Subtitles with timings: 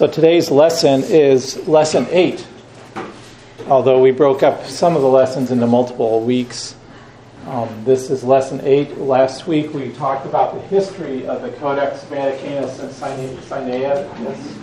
[0.00, 2.46] So today's lesson is lesson eight.
[3.66, 6.74] Although we broke up some of the lessons into multiple weeks,
[7.46, 8.96] um, this is lesson eight.
[8.96, 14.56] Last week we talked about the history of the Codex Vaticanus and Sinaiticus.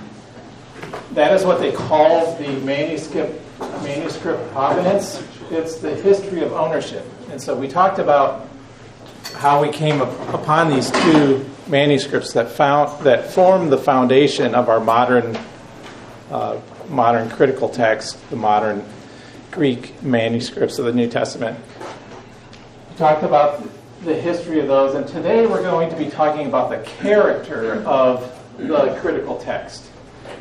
[1.12, 5.24] That is what they call the manuscript, manuscript provenance.
[5.52, 7.06] It's the history of ownership.
[7.30, 8.50] And so we talked about
[9.36, 14.80] how we came upon these two manuscripts that found that form the foundation of our
[14.80, 15.38] modern
[16.32, 16.60] uh,
[16.90, 18.86] modern critical text, the modern
[19.52, 21.60] Greek manuscripts of the New Testament.
[22.92, 23.68] We talked about
[24.04, 28.34] the history of those, and today we're going to be talking about the character of
[28.58, 29.90] the critical text.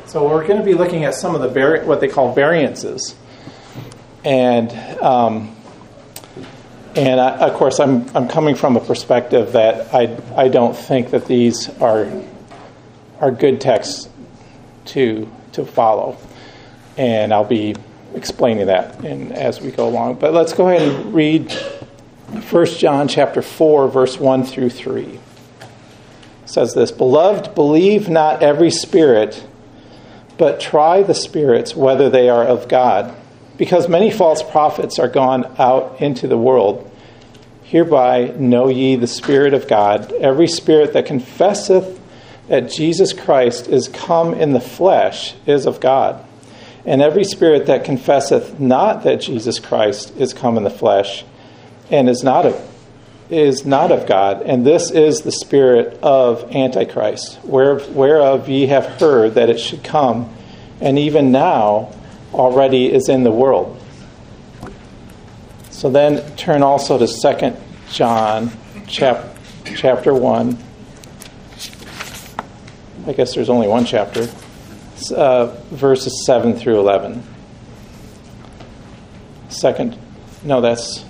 [0.05, 3.15] So we're going to be looking at some of the vari- what they call variances,
[4.23, 5.56] and um,
[6.97, 11.11] and I, of course, I'm, I'm coming from a perspective that I, I don't think
[11.11, 12.11] that these are,
[13.19, 14.09] are good texts
[14.85, 16.17] to, to follow.
[16.97, 17.75] And I'll be
[18.15, 20.15] explaining that in, as we go along.
[20.15, 25.03] But let's go ahead and read 1 John chapter 4, verse 1 through 3.
[25.03, 25.19] It
[26.45, 29.45] says this Beloved, believe not every spirit,
[30.39, 33.15] but try the spirits whether they are of God
[33.57, 36.86] because many false prophets are gone out into the world.
[37.67, 40.11] Hereby know ye the Spirit of God.
[40.13, 41.99] Every spirit that confesseth
[42.47, 46.25] that Jesus Christ is come in the flesh is of God.
[46.85, 51.25] And every spirit that confesseth not that Jesus Christ is come in the flesh
[51.91, 52.73] and is not of
[53.29, 59.33] is not of God, and this is the spirit of Antichrist, whereof ye have heard
[59.33, 60.33] that it should come,
[60.79, 61.93] and even now
[62.33, 63.76] already is in the world.
[65.77, 67.55] So then turn also to 2
[67.91, 68.49] John
[68.87, 70.57] chap- chapter 1.
[73.05, 74.27] I guess there's only one chapter.
[75.15, 77.21] Uh, verses 7 through 11.
[79.49, 79.99] Second,
[80.41, 81.05] no, that's,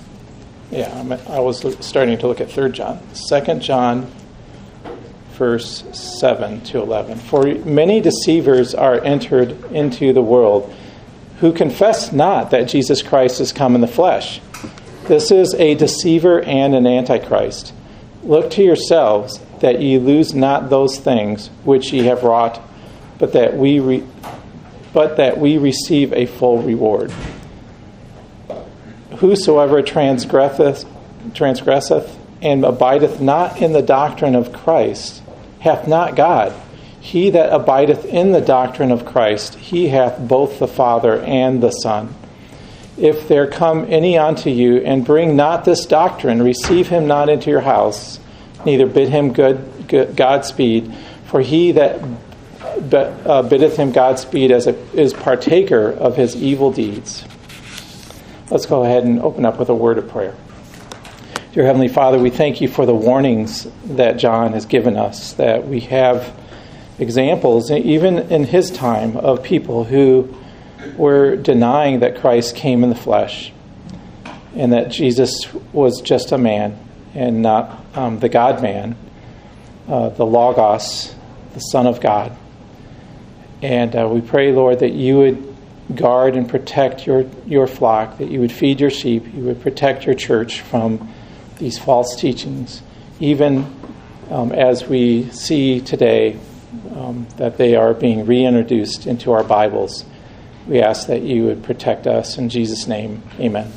[0.69, 2.99] yeah, I'm, i was starting to look at 3 John.
[3.29, 4.11] 2 John,
[5.35, 7.19] verse 7 to 11.
[7.19, 10.75] For many deceivers are entered into the world
[11.39, 14.41] who confess not that Jesus Christ is come in the flesh.
[15.05, 17.73] This is a deceiver and an antichrist.
[18.23, 22.61] Look to yourselves that ye lose not those things which ye have wrought,
[23.17, 24.03] but that we re-
[24.93, 27.11] but that we receive a full reward.
[29.17, 30.85] Whosoever transgresseth,
[31.33, 35.21] transgresseth and abideth not in the doctrine of Christ
[35.59, 36.53] hath not God.
[37.07, 41.71] He that abideth in the doctrine of Christ, he hath both the Father and the
[41.71, 42.13] Son.
[42.97, 47.49] If there come any unto you and bring not this doctrine, receive him not into
[47.49, 48.19] your house,
[48.65, 50.93] neither bid him good, good Godspeed,
[51.27, 52.01] for he that
[52.91, 57.23] uh, biddeth him Godspeed as a, is partaker of his evil deeds.
[58.51, 60.35] Let's go ahead and open up with a word of prayer.
[61.53, 65.65] Dear Heavenly Father, we thank you for the warnings that John has given us, that
[65.65, 66.37] we have
[66.99, 70.33] examples, even in his time, of people who
[70.95, 73.51] were denying that Christ came in the flesh
[74.55, 76.77] and that Jesus was just a man
[77.13, 78.95] and not um, the God man,
[79.87, 81.13] uh, the Logos,
[81.53, 82.35] the Son of God.
[83.61, 85.55] And uh, we pray, Lord, that you would
[85.95, 90.05] guard and protect your, your flock, that you would feed your sheep, you would protect
[90.05, 91.11] your church from
[91.59, 92.81] these false teachings,
[93.19, 93.73] even
[94.29, 96.37] um, as we see today
[96.95, 100.05] um, that they are being reintroduced into our Bibles.
[100.67, 102.37] We ask that you would protect us.
[102.37, 103.71] In Jesus' name, amen.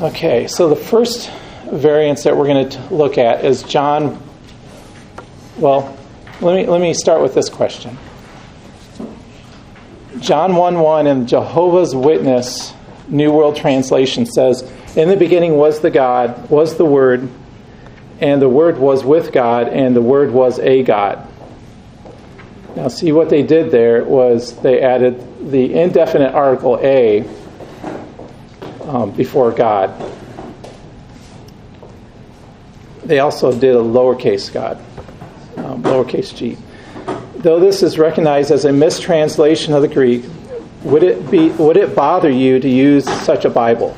[0.00, 1.30] Okay, so the first
[1.70, 4.22] variance that we're going to look at is John.
[5.58, 5.96] Well,
[6.40, 7.96] let me, let me start with this question.
[10.18, 12.74] John 1 1 in Jehovah's Witness
[13.08, 14.62] New World Translation says,
[14.96, 17.28] In the beginning was the God, was the Word,
[18.22, 21.26] and the Word was with God, and the Word was a God.
[22.76, 27.28] Now, see what they did there was they added the indefinite article a
[28.84, 29.92] um, before God.
[33.04, 34.78] They also did a lowercase God,
[35.56, 36.56] um, lowercase g.
[37.38, 40.22] Though this is recognized as a mistranslation of the Greek,
[40.84, 43.96] would it be would it bother you to use such a Bible?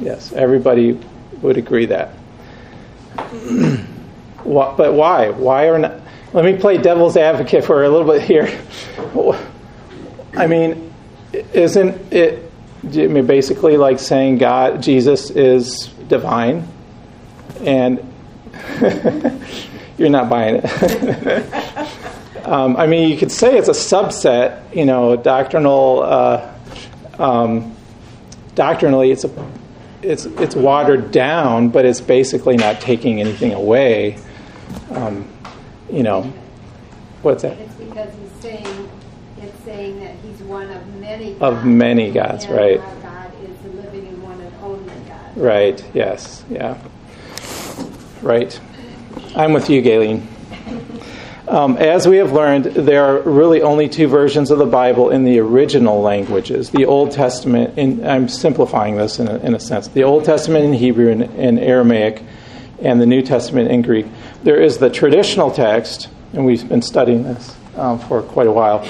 [0.00, 0.98] Yes, everybody
[1.42, 2.14] would agree that.
[4.44, 5.30] but why?
[5.30, 6.00] Why are not?
[6.32, 8.60] Let me play devil's advocate for a little bit here.
[10.36, 10.92] I mean,
[11.52, 12.48] isn't it
[12.84, 16.66] I mean, basically like saying God, Jesus is divine,
[17.60, 17.98] and
[19.98, 22.44] you're not buying it.
[22.44, 26.02] um, I mean, you could say it's a subset, you know, doctrinal.
[26.02, 26.54] Uh,
[27.18, 27.74] um,
[28.54, 29.28] doctrinally, it's a
[30.02, 34.18] it's it's watered down, but it's basically not taking anything away.
[34.90, 35.28] Um,
[35.90, 36.32] you know,
[37.22, 37.58] what's that?
[37.58, 38.90] It's because he's saying
[39.38, 42.80] it's saying that he's one of many gods, of many gods, and right?
[43.02, 45.36] God is the living and one and only God.
[45.36, 45.84] Right.
[45.94, 46.44] Yes.
[46.50, 46.78] Yeah.
[48.22, 48.58] Right.
[49.34, 50.26] I'm with you, Galen.
[51.48, 55.24] Um, as we have learned, there are really only two versions of the Bible in
[55.24, 56.68] the original languages.
[56.68, 60.66] The Old Testament, in, I'm simplifying this in a, in a, sense, the Old Testament
[60.66, 62.22] in Hebrew and, and Aramaic,
[62.82, 64.04] and the New Testament in Greek.
[64.42, 68.86] There is the traditional text, and we've been studying this um, for quite a while,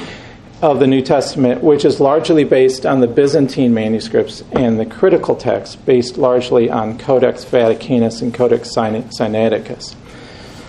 [0.61, 5.37] of the New Testament, which is largely based on the Byzantine manuscripts, and the critical
[5.37, 9.95] text, based largely on Codex Vaticanus and Codex Sinaiticus.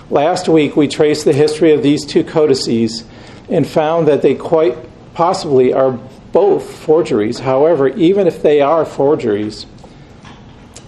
[0.09, 3.03] Last week, we traced the history of these two codices
[3.47, 4.75] and found that they quite
[5.13, 5.99] possibly are
[6.31, 7.39] both forgeries.
[7.39, 9.67] However, even if they are forgeries,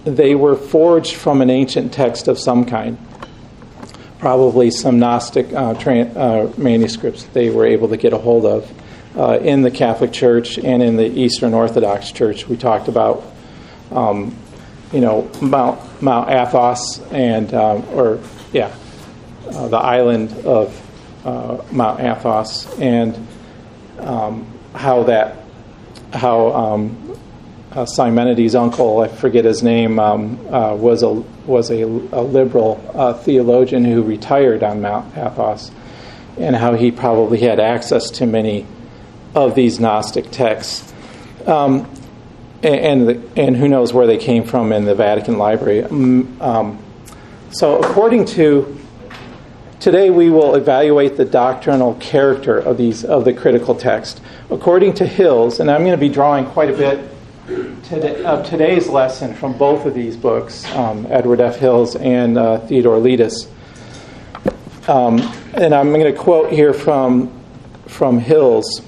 [0.04, 2.98] they were forged from an ancient text of some kind,
[4.18, 8.72] probably some Gnostic uh, tra- uh, manuscripts they were able to get a hold of
[9.16, 12.48] uh, in the Catholic Church and in the Eastern Orthodox Church.
[12.48, 13.24] We talked about,
[13.92, 14.36] um,
[14.92, 18.18] you know, Mount Mount Athos and um, or
[18.52, 18.74] yeah,
[19.52, 20.78] uh, the island of
[21.24, 23.26] uh, Mount Athos and
[23.98, 25.36] um, how that
[26.12, 27.18] how um,
[27.72, 32.84] uh, Simonides' uncle, I forget his name, um, uh, was a was a, a liberal
[32.94, 35.70] uh, theologian who retired on Mount Athos,
[36.38, 38.66] and how he probably had access to many
[39.34, 40.92] of these Gnostic texts.
[41.46, 41.90] Um,
[42.62, 45.82] and, and, and, who knows where they came from in the Vatican Library.
[46.40, 46.78] Um
[47.52, 48.78] so, according to
[49.82, 54.20] Today we will evaluate the doctrinal character of these of the critical text.
[54.48, 57.10] According to Hills, and I'm going to be drawing quite a bit
[57.82, 61.56] today, of today's lesson from both of these books, um, Edward F.
[61.56, 63.48] Hills and uh, Theodore Letis.
[64.88, 65.18] Um,
[65.52, 67.32] and I'm going to quote here from
[67.88, 68.82] from Hills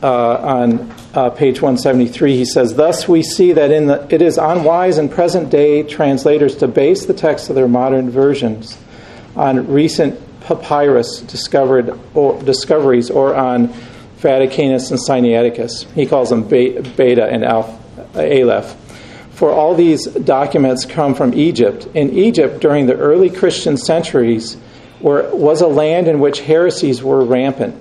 [0.00, 2.36] uh, on uh, page 173.
[2.36, 6.54] He says, "Thus we see that in the, it is unwise in present day translators
[6.58, 8.78] to base the text of their modern versions."
[9.36, 13.68] On recent papyrus discovered or discoveries or on
[14.18, 15.90] Vaticanus and Sinaiticus.
[15.92, 18.76] He calls them Beta and Aleph.
[19.32, 21.86] For all these documents come from Egypt.
[21.94, 24.56] In Egypt, during the early Christian centuries,
[25.00, 27.80] were, was a land in which heresies were rampant.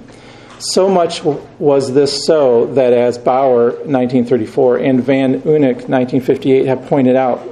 [0.60, 7.16] So much was this so that, as Bauer, 1934, and Van Unnik, 1958, have pointed
[7.16, 7.48] out,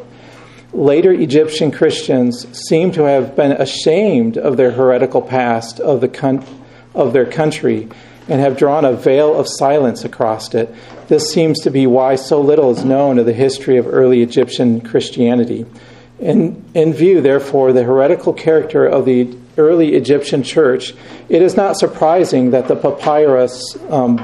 [0.74, 6.46] Later Egyptian Christians seem to have been ashamed of their heretical past of, the con-
[6.96, 7.90] of their country
[8.30, 10.74] and have drawn a veil of silence across it.
[11.08, 14.80] This seems to be why so little is known of the history of early Egyptian
[14.80, 15.66] Christianity.
[16.20, 20.94] In, in view, therefore, the heretical character of the early Egyptian church,
[21.28, 24.18] it is not surprising that the papyrus um,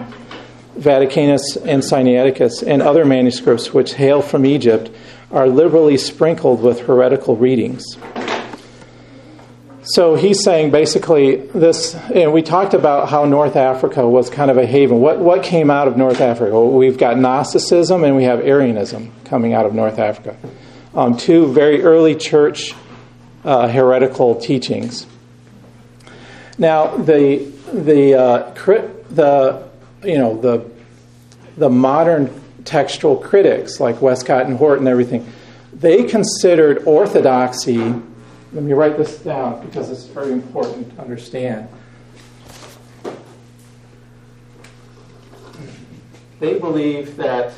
[0.77, 4.91] Vaticanus and Sinaiticus and other manuscripts which hail from Egypt
[5.31, 7.97] are liberally sprinkled with heretical readings.
[9.89, 14.57] So he's saying basically this, and we talked about how North Africa was kind of
[14.57, 14.99] a haven.
[14.99, 16.61] What, what came out of North Africa?
[16.61, 20.35] We've got Gnosticism and we have Arianism coming out of North Africa.
[20.93, 22.73] Um, two very early church
[23.45, 25.07] uh, heretical teachings.
[26.57, 28.53] Now, the, the, uh,
[29.09, 29.69] the,
[30.03, 30.69] you know, the,
[31.55, 35.25] the modern textual critics like Westcott and Hort and everything,
[35.73, 37.77] they considered orthodoxy.
[37.77, 41.69] Let me write this down because it's very important to understand.
[46.39, 47.53] They believe that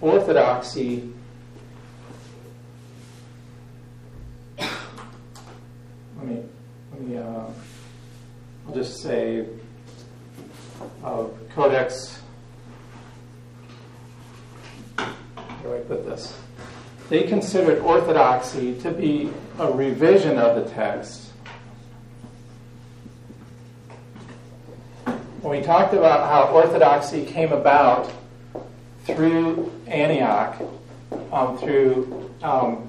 [0.00, 1.10] orthodoxy
[4.58, 4.68] let
[6.22, 6.42] me
[6.92, 7.22] let me uh,
[8.66, 9.46] I'll just say
[11.02, 12.20] of Codex.
[14.98, 15.06] How
[15.62, 16.38] do I put this?
[17.08, 21.30] They considered orthodoxy to be a revision of the text.
[25.40, 28.12] When we talked about how orthodoxy came about
[29.04, 30.60] through Antioch,
[31.32, 32.86] um, through um,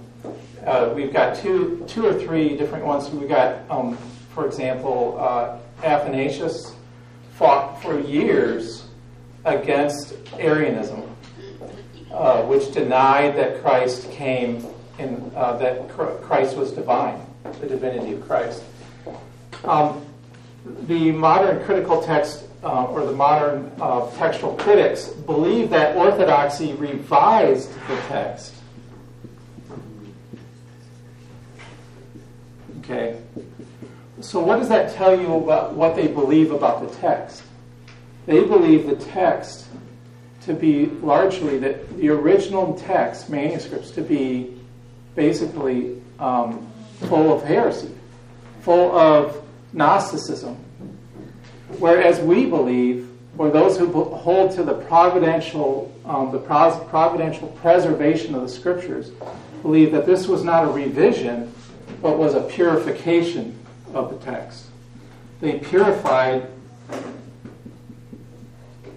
[0.65, 3.09] uh, we've got two, two or three different ones.
[3.12, 3.95] We've got, um,
[4.36, 6.74] for example, uh, Athanasius
[7.38, 8.88] fought for years
[9.46, 11.03] against Arianism,
[12.12, 14.65] uh, which denied that Christ came
[15.00, 17.22] uh, that Christ was divine,
[17.62, 18.63] the divinity of Christ.
[19.63, 20.03] Um,
[20.88, 27.72] the modern critical text uh, or the modern uh, textual critics believe that orthodoxy revised
[27.88, 28.53] the text.
[32.79, 33.20] Okay.
[34.19, 37.43] So, what does that tell you about what they believe about the text?
[38.25, 39.67] They believe the text
[40.41, 44.57] to be largely that the original text, manuscripts, to be
[45.15, 46.67] basically um,
[47.01, 47.91] full of heresy,
[48.62, 49.43] full of
[49.74, 50.57] Gnosticism,
[51.79, 58.41] Whereas we believe, or those who hold to the providential, um, the providential preservation of
[58.41, 59.12] the scriptures,
[59.62, 61.53] believe that this was not a revision,
[62.01, 63.57] but was a purification
[63.98, 64.66] of the text.
[65.42, 66.48] They purified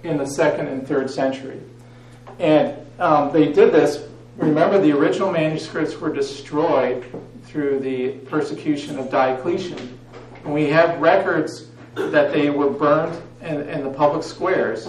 [0.03, 1.61] in the second and third century.
[2.39, 4.07] And um, they did this.
[4.37, 7.05] Remember, the original manuscripts were destroyed
[7.45, 9.99] through the persecution of Diocletian.
[10.45, 14.89] And we have records that they were burned in, in the public squares.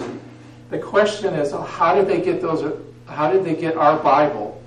[0.70, 2.80] The question is, how did they get those?
[3.06, 4.62] How did they get our Bible,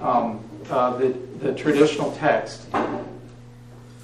[0.00, 0.40] um,
[0.70, 1.08] uh, the
[1.40, 2.66] the traditional text?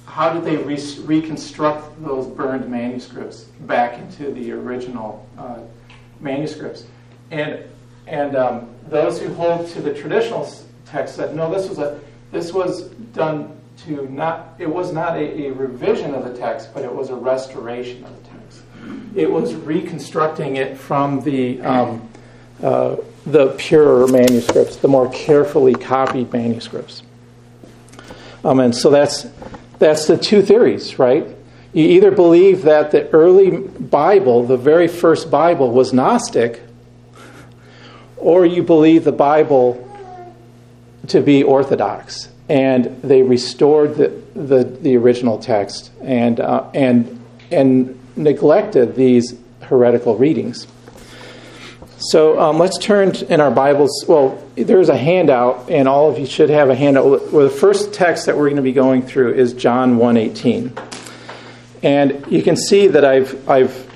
[0.09, 5.59] How did they re- reconstruct those burned manuscripts back into the original uh,
[6.19, 6.85] manuscripts?
[7.31, 7.63] And
[8.07, 10.51] and um, those who hold to the traditional
[10.85, 11.99] text said, no, this was a
[12.31, 16.83] this was done to not, it was not a, a, revision of the text, but
[16.83, 18.61] it was a restoration of the text.
[19.15, 22.09] It was reconstructing it from the, um,
[22.61, 27.03] uh, the purer manuscripts, the more carefully copied manuscripts.
[28.43, 29.27] Um, and so that's,
[29.79, 31.25] that's the two theories, right?
[31.73, 36.61] You either believe that the early Bible, the very first Bible, was Gnostic,
[38.17, 39.85] or you believe the Bible
[41.07, 47.97] to be Orthodox and they restored the, the, the original text and, uh, and, and
[48.17, 50.65] neglected these heretical readings.
[52.01, 54.05] So um, let's turn in our Bibles.
[54.07, 57.03] Well, there's a handout, and all of you should have a handout.
[57.33, 60.71] Well, the first text that we're going to be going through is John 1:18,
[61.83, 63.91] and you can see that I've I've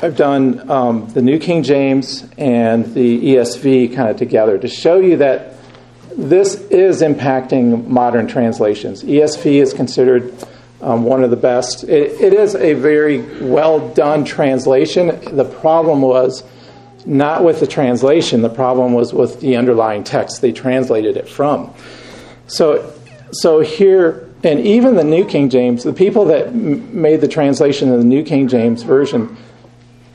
[0.00, 5.00] I've done um, the New King James and the ESV kind of together to show
[5.00, 5.56] you that
[6.16, 9.02] this is impacting modern translations.
[9.02, 10.32] ESV is considered
[10.82, 11.82] um, one of the best.
[11.82, 15.18] It, it is a very well done translation.
[15.34, 16.44] The problem was
[17.06, 21.72] not with the translation, the problem was with the underlying text they translated it from.
[22.46, 22.92] So,
[23.32, 27.92] so here, and even the New King James, the people that m- made the translation
[27.92, 29.36] of the New King James Version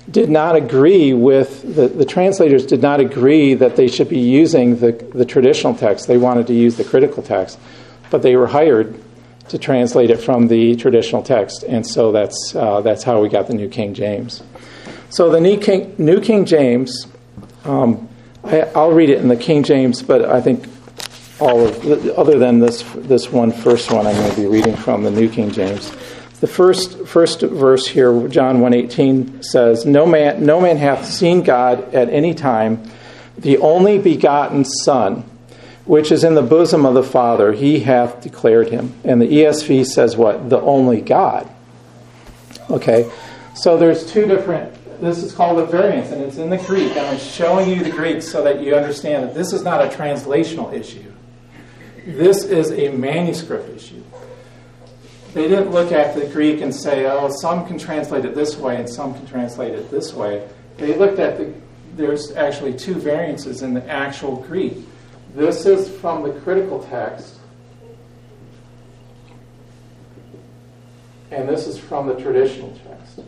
[0.10, 4.78] did not agree with the, the translators did not agree that they should be using
[4.80, 6.08] the, the traditional text.
[6.08, 7.58] They wanted to use the critical text,
[8.12, 9.00] but they were hired
[9.50, 13.48] to translate it from the traditional text, and so that's uh, that's how we got
[13.48, 14.42] the New King James.
[15.16, 17.08] So the New King, New King James,
[17.64, 18.10] um,
[18.44, 20.68] I, will read it in the King James, but I think
[21.40, 25.04] all of other than this this one first one, I'm going to be reading from
[25.04, 25.90] the New King James.
[26.42, 31.94] The first, first verse here, John 1.18, says, no man, no man hath seen God
[31.94, 32.84] at any time,
[33.38, 35.24] the only begotten Son,
[35.86, 38.94] which is in the bosom of the Father, he hath declared him.
[39.06, 40.50] And the ESV says what?
[40.50, 41.50] The only God.
[42.70, 43.10] Okay,
[43.56, 46.92] so there's two different, this is called a variance, and it's in the Greek.
[46.92, 49.88] And I'm showing you the Greek so that you understand that this is not a
[49.88, 51.12] translational issue.
[52.06, 54.04] This is a manuscript issue.
[55.34, 58.78] They didn't look at the Greek and say, oh, some can translate it this way
[58.78, 60.48] and some can translate it this way.
[60.78, 61.54] They looked at the,
[61.96, 64.78] there's actually two variances in the actual Greek.
[65.34, 67.36] This is from the critical text,
[71.32, 73.20] and this is from the traditional text.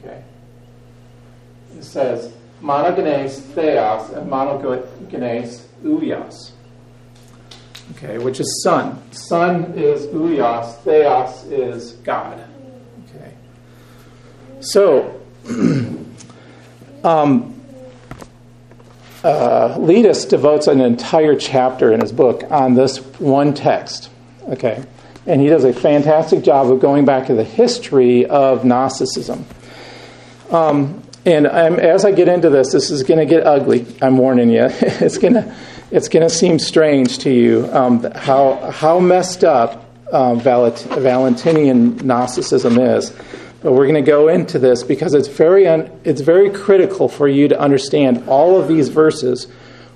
[0.00, 0.16] Okay?
[0.16, 6.52] It says, monogenes theos and monogenes huios
[7.92, 9.00] okay, which is son.
[9.12, 12.44] Son is Huios, Theos is God.
[13.14, 13.34] Okay.
[14.60, 15.20] So,
[17.04, 17.60] um,
[19.24, 24.10] uh, Letis devotes an entire chapter in his book on this one text.
[24.48, 24.84] Okay.
[25.24, 29.44] And he does a fantastic job of going back to the history of Gnosticism.
[30.50, 33.86] Um, and I'm, as I get into this, this is going to get ugly.
[34.00, 34.66] I'm warning you.
[34.70, 35.54] it's going to
[35.92, 42.78] it's going to seem strange to you um, how, how messed up um, Valentinian Gnosticism
[42.78, 43.10] is.
[43.60, 47.28] But we're going to go into this because it's very, un, it's very critical for
[47.28, 49.48] you to understand all of these verses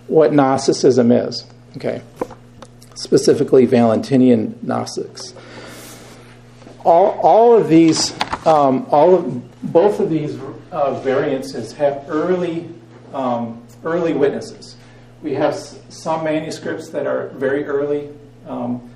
[0.06, 1.47] what Gnosticism is.
[1.78, 2.02] Okay,
[2.95, 5.33] specifically Valentinian Gnostics.
[6.85, 8.12] All, all of these,
[8.47, 10.38] um, all of both of these
[10.73, 12.69] uh, variances have early
[13.15, 14.77] um, early witnesses.
[15.23, 18.11] We have s- some manuscripts that are very early
[18.47, 18.91] um,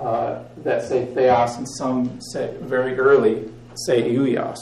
[0.00, 4.58] uh, that say theos, and some say very early say huios.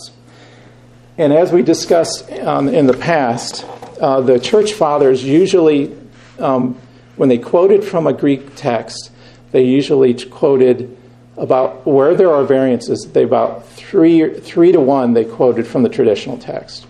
[1.19, 3.64] And as we discussed um, in the past,
[4.00, 5.97] uh, the church fathers usually,
[6.38, 6.78] um,
[7.16, 9.11] when they quoted from a Greek text,
[9.52, 10.97] they usually quoted
[11.37, 13.08] about where there are variances.
[13.12, 16.87] They about three three to one they quoted from the traditional text,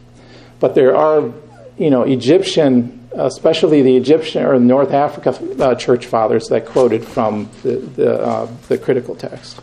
[0.58, 1.32] but there are,
[1.78, 5.30] you know, Egyptian especially the Egyptian or North Africa
[5.62, 9.60] uh, church fathers that quoted from the, the, uh, the critical text.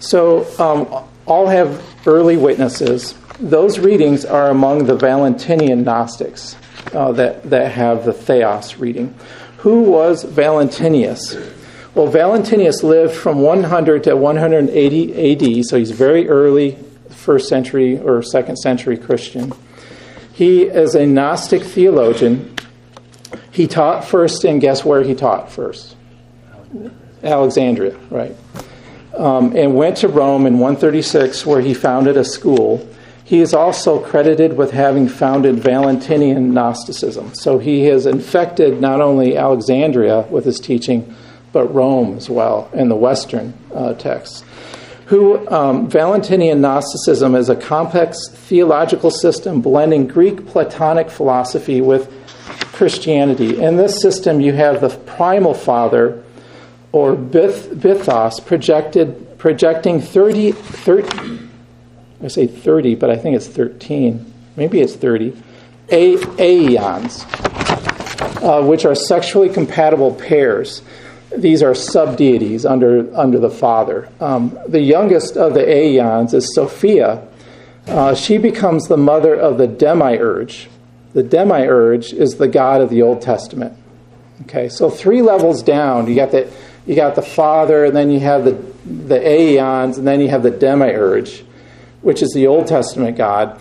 [0.00, 3.14] So um, all have early witnesses.
[3.38, 6.56] Those readings are among the Valentinian Gnostics
[6.92, 9.14] uh, that, that have the Theos reading.
[9.58, 11.36] Who was Valentinius?
[11.94, 16.78] Well, Valentinius lived from 100 to 180 AD, so he's very early
[17.08, 19.52] first century or second century Christian.
[20.32, 22.54] He is a Gnostic theologian.
[23.50, 25.96] He taught first, and guess where he taught first?
[27.24, 28.36] Alexandria, right.
[29.16, 32.86] Um, and went to Rome in 136, where he founded a school.
[33.24, 37.34] He is also credited with having founded Valentinian Gnosticism.
[37.34, 41.14] So he has infected not only Alexandria with his teaching,
[41.52, 44.44] but Rome as well, and the Western uh, texts.
[45.06, 52.12] Who um, Valentinian Gnosticism is a complex theological system blending Greek Platonic philosophy with
[52.72, 53.60] Christianity.
[53.60, 56.22] In this system, you have the primal father,
[56.92, 61.48] or Bith, Bythos, projected, projecting 30, 30,
[62.22, 65.34] I say 30, but I think it's 13, maybe it's 30,
[65.90, 67.24] a- aeons,
[68.42, 70.82] uh, which are sexually compatible pairs.
[71.36, 74.08] These are sub deities under, under the Father.
[74.20, 77.26] Um, the youngest of the aeons is Sophia.
[77.86, 80.68] Uh, she becomes the mother of the demiurge.
[81.12, 83.76] The demiurge is the God of the Old Testament.
[84.42, 86.50] Okay, so three levels down, you got the
[86.86, 88.52] you got the Father, and then you have the
[88.84, 91.44] the aeons, and then you have the demiurge,
[92.02, 93.60] which is the Old Testament God.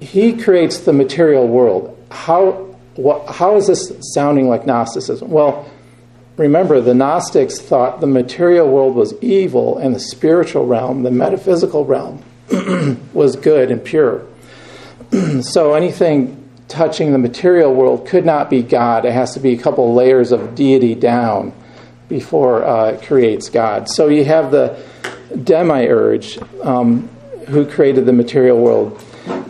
[0.00, 1.96] He creates the material world.
[2.10, 2.74] How
[3.28, 5.30] how is this sounding like Gnosticism?
[5.30, 5.70] Well,
[6.36, 11.84] remember the Gnostics thought the material world was evil, and the spiritual realm, the metaphysical
[11.84, 12.22] realm,
[13.12, 14.26] was good and pure.
[15.42, 16.36] so anything
[16.68, 19.04] touching the material world could not be God.
[19.04, 21.52] It has to be a couple layers of deity down
[22.08, 23.88] before uh, it creates God.
[23.88, 24.80] So you have the
[25.44, 27.08] demiurge um,
[27.48, 29.00] who created the material world.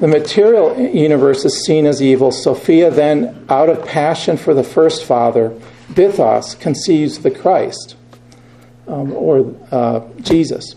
[0.01, 2.33] The material universe is seen as evil.
[2.33, 5.55] Sophia then, out of passion for the first father,
[5.91, 7.97] Bythos, conceives the Christ,
[8.87, 10.75] um, or uh, Jesus.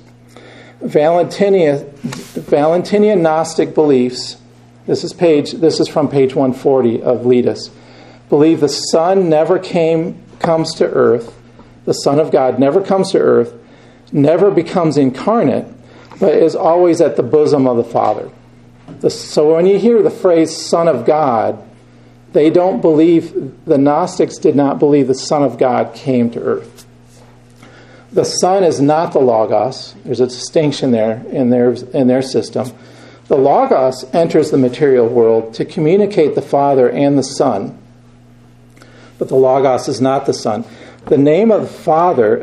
[0.82, 4.38] Valentinian, Valentinian Gnostic beliefs
[4.86, 5.54] this is page.
[5.54, 7.70] This is from page 140 of Letis.
[8.28, 11.40] Believe the Son never came, comes to earth.
[11.86, 13.54] The Son of God never comes to earth,
[14.12, 15.68] never becomes incarnate,
[16.20, 18.30] but is always at the bosom of the Father.
[19.00, 21.64] The, so when you hear the phrase "Son of God,"
[22.34, 23.66] they don't believe.
[23.66, 26.86] The Gnostics did not believe the Son of God came to earth.
[28.12, 29.96] The Son is not the Logos.
[30.04, 32.72] There's a distinction there in their in their system.
[33.28, 37.78] The Logos enters the material world to communicate the Father and the Son,
[39.18, 40.66] but the Logos is not the Son.
[41.06, 42.42] The name of the Father,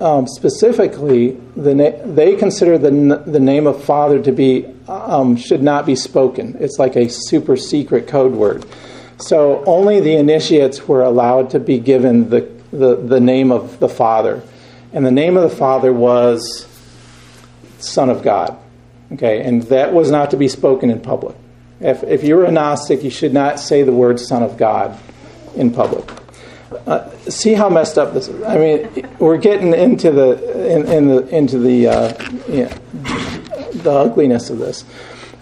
[0.00, 5.36] um, specifically, the na- they consider the, n- the name of Father to be um,
[5.36, 6.56] should not be spoken.
[6.60, 8.64] It's like a super secret code word.
[9.20, 13.88] So only the initiates were allowed to be given the, the, the name of the
[13.88, 14.42] Father.
[14.92, 16.66] And the name of the Father was
[17.78, 18.56] Son of God.
[19.12, 21.36] Okay, and that was not to be spoken in public.
[21.80, 24.98] If, if you're a Gnostic, you should not say the word Son of God
[25.56, 26.08] in public.
[26.86, 28.42] Uh, see how messed up this is.
[28.44, 32.08] I mean, we're getting into the in, in the into the uh,
[32.48, 32.68] know,
[33.72, 34.84] the ugliness of this.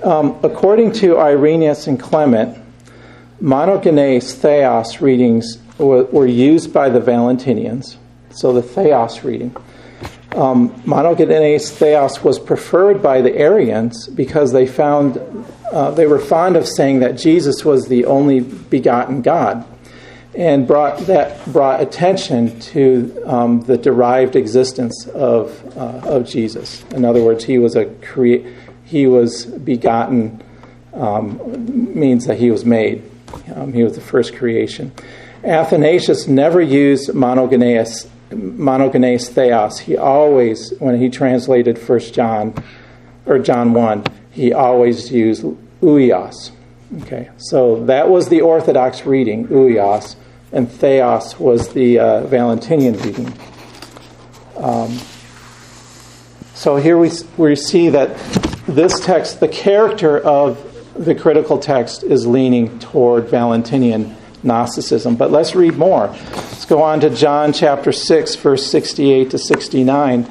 [0.03, 2.57] Um, according to Irenaeus and Clement,
[3.41, 7.97] monogenes theos readings were, used by the Valentinians.
[8.31, 9.57] So the theos reading
[10.33, 15.19] um, monogenes theos was preferred by the Arians because they found
[15.73, 19.67] uh, they were fond of saying that Jesus was the only begotten God,
[20.35, 26.85] and brought that brought attention to um, the derived existence of uh, of Jesus.
[26.91, 30.43] In other words, he was a crea- he was begotten
[30.93, 33.08] um, means that he was made.
[33.55, 34.93] Um, he was the first creation.
[35.45, 39.79] Athanasius never used monogenes, monogenes theos.
[39.79, 42.55] He always, when he translated First John
[43.27, 45.45] or John 1, he always used
[45.81, 46.51] huios.
[47.03, 50.17] Okay, so that was the Orthodox reading, huios,
[50.53, 53.33] and theos was the uh, Valentinian reading.
[54.57, 54.99] Um,
[56.55, 58.17] so here we, we see that
[58.67, 60.68] this text, the character of
[60.99, 65.17] the critical text, is leaning toward Valentinian Gnosticism.
[65.17, 66.09] But let's read more.
[66.09, 70.27] Let's go on to John chapter 6, verse 68 to 69.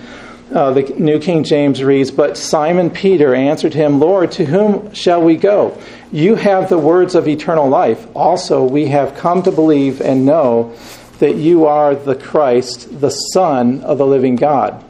[0.53, 5.21] Uh, the New King James reads, But Simon Peter answered him, Lord, to whom shall
[5.21, 5.77] we go?
[6.11, 8.07] You have the words of eternal life.
[8.15, 10.73] Also, we have come to believe and know
[11.19, 14.83] that you are the Christ, the Son of the living God.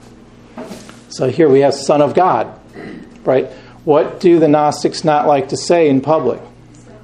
[1.10, 2.60] So here we have Son of God,
[3.24, 3.50] right?
[3.88, 6.42] What do the Gnostics not like to say in public?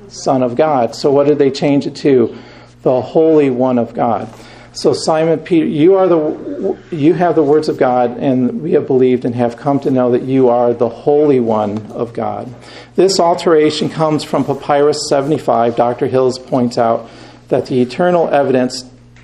[0.10, 0.96] Son of God.
[0.96, 2.38] So what did they change it to?
[2.82, 4.28] The Holy One of God.
[4.74, 8.86] So Simon Peter, you are the you have the words of God, and we have
[8.86, 12.54] believed and have come to know that you are the Holy One of God.
[12.98, 15.78] This alteration comes from Papyrus 75.
[15.78, 16.08] Dr.
[16.08, 17.10] Hills points out
[17.48, 18.82] that the internal evidence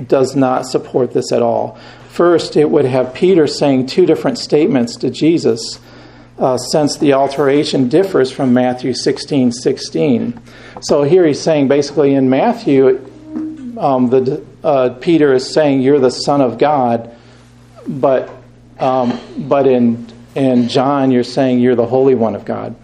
[0.07, 1.77] does not support this at all.
[2.07, 5.81] First, it would have Peter saying two different statements to Jesus,
[6.39, 10.41] uh, since the alteration differs from Matthew 16 16.
[10.81, 13.05] So here he's saying basically in Matthew,
[13.77, 17.13] um, the, uh, Peter is saying, You're the Son of God,
[17.87, 18.29] but,
[18.79, 22.75] um, but in, in John, you're saying you're the Holy One of God.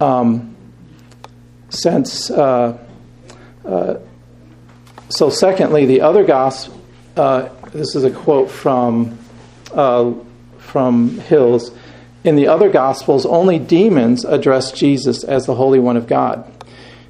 [0.00, 0.56] Um,
[1.68, 2.78] since, uh,
[3.64, 3.94] uh
[5.08, 6.80] so secondly, the other gospel,
[7.16, 9.18] uh, this is a quote from,
[9.72, 10.12] uh,
[10.58, 11.70] from Hills.
[12.26, 16.44] In the other Gospels, only demons address Jesus as the Holy One of God.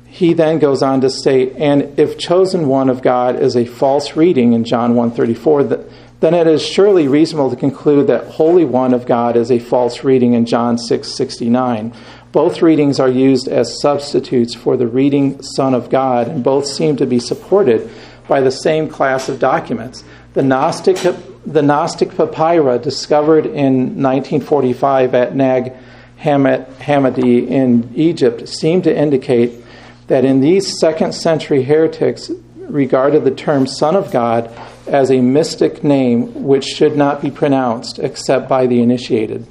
[0.04, 4.14] He then goes on to state, and if chosen one of God is a false
[4.14, 9.06] reading in John 1.34, then it is surely reasonable to conclude that Holy One of
[9.06, 11.96] God is a false reading in John 6.69.
[12.32, 16.94] Both readings are used as substitutes for the reading Son of God, and both seem
[16.96, 17.90] to be supported
[18.28, 20.04] by the same class of documents.
[20.34, 20.98] The Gnostic,
[21.46, 25.72] the Gnostic papyra discovered in 1945 at Nag
[26.18, 29.52] Hammadi in Egypt seem to indicate
[30.08, 34.50] that in these second century heretics regarded the term Son of God
[34.88, 39.46] as a mystic name which should not be pronounced except by the initiated.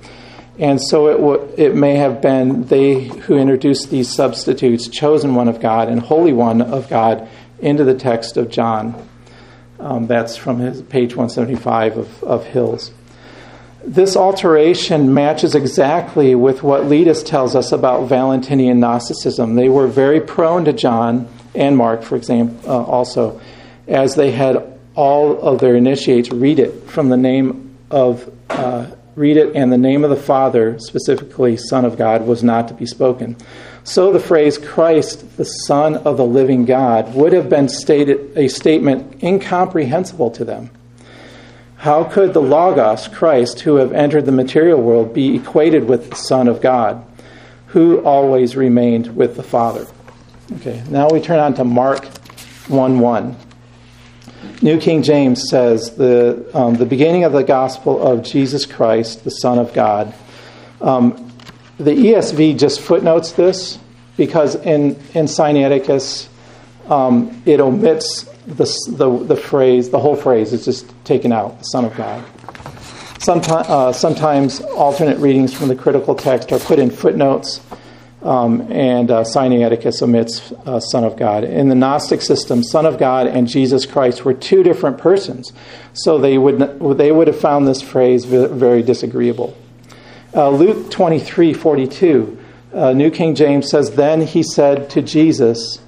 [0.57, 5.47] And so it, w- it may have been they who introduced these substitutes, chosen one
[5.47, 7.27] of God and holy one of God,
[7.59, 9.07] into the text of John.
[9.79, 12.91] Um, that's from his page 175 of, of Hills.
[13.85, 19.55] This alteration matches exactly with what Letis tells us about Valentinian Gnosticism.
[19.55, 23.39] They were very prone to John and Mark, for example, uh, also,
[23.87, 29.37] as they had all of their initiates read it from the name of, uh, read
[29.37, 32.87] it, and the name of the Father, specifically Son of God, was not to be
[32.87, 33.35] spoken.
[33.85, 38.47] So the phrase Christ, the Son of the living God, would have been stated a
[38.47, 40.71] statement incomprehensible to them.
[41.77, 46.15] How could the Logos, Christ, who have entered the material world, be equated with the
[46.15, 47.05] Son of God,
[47.67, 49.85] who always remained with the Father?
[50.53, 52.05] Okay, now we turn on to Mark
[52.67, 53.35] 1 1.
[54.63, 59.29] New King James says the, um, the beginning of the gospel of Jesus Christ, the
[59.29, 60.11] Son of God.
[60.81, 61.24] Um,
[61.77, 63.79] the ESV just footnotes this
[64.17, 66.27] because in, in Sinaiticus
[66.89, 71.65] um, it omits the, the, the, phrase, the whole phrase is just taken out, the
[71.65, 72.23] Son of God.
[73.19, 77.59] Sometimes, uh, sometimes alternate readings from the critical text are put in footnotes,
[78.21, 81.43] um, and uh, Sinaiticus omits uh, Son of God.
[81.43, 85.51] In the Gnostic system, Son of God and Jesus Christ were two different persons,
[85.93, 86.59] so they would,
[86.97, 89.57] they would have found this phrase very disagreeable.
[90.35, 92.37] Uh, Luke 23 42,
[92.73, 95.79] uh, New King James says, Then he said to Jesus,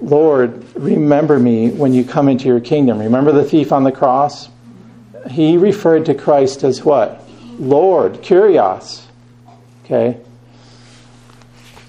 [0.00, 3.00] Lord, remember me when you come into your kingdom.
[3.00, 4.50] Remember the thief on the cross?
[5.28, 7.24] He referred to Christ as what?
[7.58, 9.02] Lord, Kyrios.
[9.84, 10.20] Okay?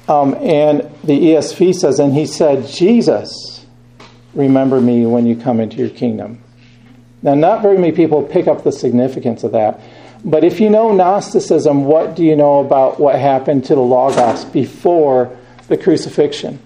[0.07, 3.67] Um, and the ESV says, And he said, Jesus,
[4.33, 6.41] remember me when you come into your kingdom.
[7.21, 9.79] Now, not very many people pick up the significance of that.
[10.23, 14.45] But if you know Gnosticism, what do you know about what happened to the Logos
[14.45, 16.59] before the crucifixion?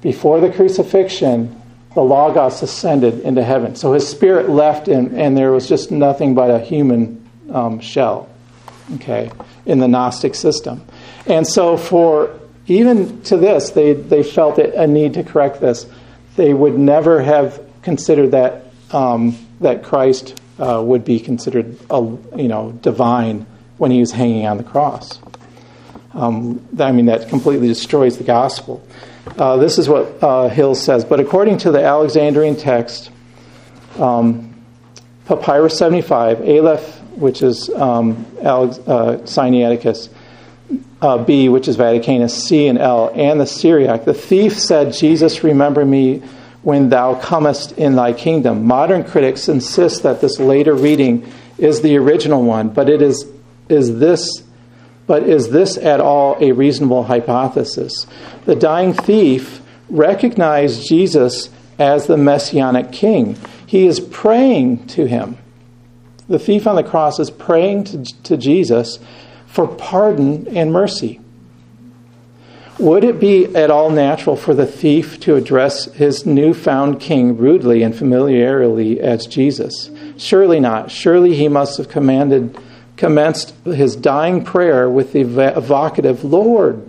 [0.00, 1.60] Before the crucifixion,
[1.94, 3.76] the Logos ascended into heaven.
[3.76, 8.28] So his spirit left, and, and there was just nothing but a human um, shell,
[8.94, 9.30] okay,
[9.66, 10.84] in the Gnostic system.
[11.26, 15.86] And so, for even to this, they, they felt it, a need to correct this.
[16.36, 22.00] they would never have considered that um, that Christ uh, would be considered, a,
[22.36, 23.46] you know, divine
[23.78, 25.20] when he was hanging on the cross.
[26.12, 28.86] Um, I mean, that completely destroys the gospel.
[29.38, 31.04] Uh, this is what uh, Hill says.
[31.04, 33.10] But according to the Alexandrian text,
[33.98, 34.54] um,
[35.26, 40.08] Papyrus 75, Aleph, which is um, Alex, uh, Sinaiticus,
[41.00, 45.42] uh, B, which is Vaticanus, C and L, and the Syriac, the thief said, Jesus,
[45.42, 46.22] remember me
[46.62, 48.66] when thou comest in thy kingdom.
[48.66, 53.26] Modern critics insist that this later reading is the original one, but it is,
[53.68, 54.42] is this
[55.10, 58.06] but is this at all a reasonable hypothesis?
[58.44, 63.36] The dying thief recognized Jesus as the messianic king.
[63.66, 65.36] He is praying to him.
[66.28, 69.00] The thief on the cross is praying to, to Jesus
[69.46, 71.20] for pardon and mercy.
[72.80, 77.82] Would it be at all natural for the thief to address his newfound king rudely
[77.82, 79.90] and familiarly as Jesus?
[80.16, 80.90] Surely not.
[80.90, 82.58] Surely he must have commanded
[82.96, 86.88] commenced his dying prayer with the evocative Lord.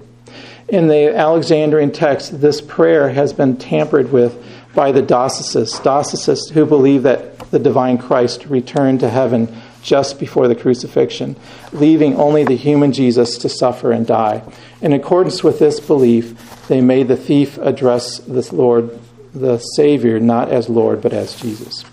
[0.69, 4.41] In the Alexandrian text, this prayer has been tampered with
[4.73, 10.48] by the Docetists, Docetists who believe that the divine Christ returned to heaven just before
[10.48, 11.36] the crucifixion,
[11.72, 14.44] leaving only the human Jesus to suffer and die.
[14.82, 19.00] In accordance with this belief, they made the thief address the Lord,
[19.34, 21.84] the Savior, not as Lord, but as Jesus.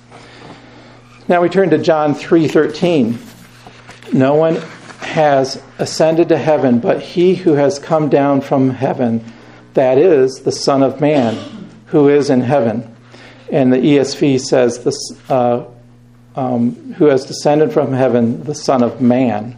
[1.29, 3.18] Now we turn to John 3:13.
[4.12, 4.57] No one
[5.01, 9.24] has ascended to heaven but he who has come down from heaven,
[9.74, 11.37] that is, the Son of Man,
[11.87, 12.94] who is in heaven.
[13.51, 14.98] And the ESV says, this,
[15.29, 15.64] uh,
[16.38, 19.57] um, who has descended from heaven, the Son of Man.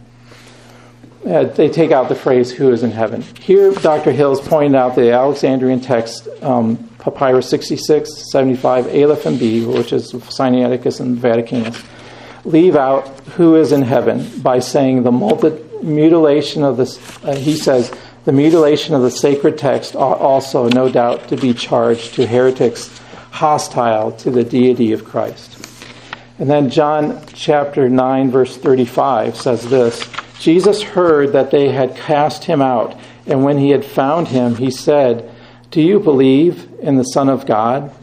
[1.23, 3.21] Uh, they take out the phrase, who is in heaven.
[3.39, 4.11] Here, Dr.
[4.11, 10.11] Hills pointed out the Alexandrian text, um, Papyrus 66, 75, Aleph and B, which is
[10.11, 11.85] Sinaiticus and Vaticanus
[12.43, 17.55] leave out who is in heaven by saying the multi- mutilation of this, uh, he
[17.55, 17.93] says,
[18.25, 22.99] the mutilation of the sacred text ought also, no doubt, to be charged to heretics
[23.31, 25.70] hostile to the deity of Christ.
[26.41, 32.45] And then John chapter 9, verse 35 says this Jesus heard that they had cast
[32.45, 35.29] him out, and when he had found him, he said,
[35.69, 37.93] Do you believe in the Son of God?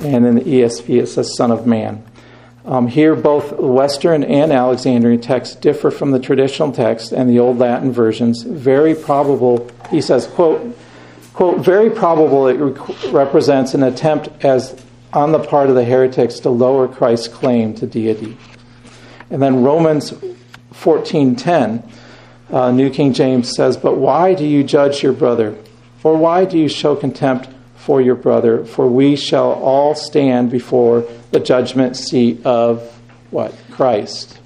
[0.00, 2.04] And in the ESV, it says, Son of Man.
[2.64, 7.58] Um, here, both Western and Alexandrian texts differ from the traditional text and the Old
[7.58, 8.44] Latin versions.
[8.44, 10.78] Very probable, he says, quote,
[11.34, 14.80] quote very probable it re- represents an attempt as
[15.12, 18.36] on the part of the heretics to lower Christ's claim to deity.
[19.30, 20.12] And then Romans
[20.72, 21.82] 14:10,
[22.52, 25.54] uh, New King James says, "But why do you judge your brother,
[26.02, 28.64] or why do you show contempt for your brother?
[28.64, 32.82] For we shall all stand before." the judgment seat of
[33.30, 33.54] what?
[33.70, 34.38] Christ.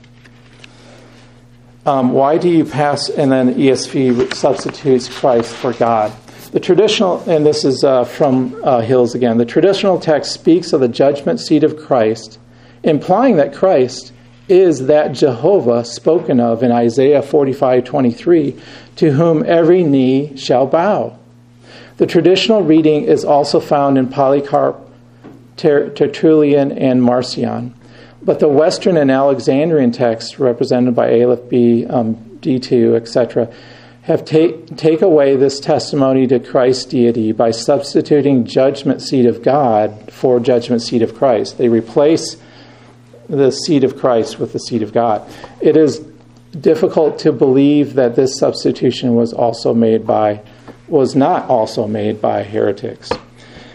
[1.86, 6.12] Um, why do you pass, and then ESV substitutes Christ for God?
[6.54, 10.80] The traditional, and this is uh, from uh, Hills again, the traditional text speaks of
[10.80, 12.38] the judgment seat of Christ,
[12.84, 14.12] implying that Christ
[14.46, 18.56] is that Jehovah spoken of in Isaiah 45 23,
[18.94, 21.18] to whom every knee shall bow.
[21.96, 24.88] The traditional reading is also found in Polycarp
[25.56, 27.74] Tertullian, and Marcion.
[28.22, 33.52] But the Western and Alexandrian texts, represented by Aleph B, um, D2, etc.,
[34.04, 40.12] have take, take away this testimony to Christ's deity by substituting judgment seat of God
[40.12, 41.56] for judgment seat of Christ.
[41.56, 42.36] They replace
[43.30, 45.26] the seat of Christ with the seat of God.
[45.62, 46.00] It is
[46.60, 50.42] difficult to believe that this substitution was also made by
[50.86, 53.10] was not also made by heretics.